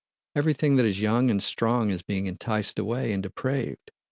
Everything 0.35 0.77
that 0.77 0.85
is 0.87 0.99
young 0.99 1.29
and 1.29 1.43
strong 1.43 1.91
is 1.91 2.01
being 2.01 2.25
enticed 2.25 2.79
away 2.79 3.13
and 3.13 3.21
depraved. 3.21 3.91